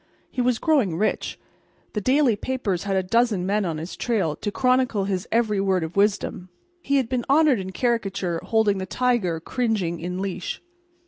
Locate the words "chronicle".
4.51-5.03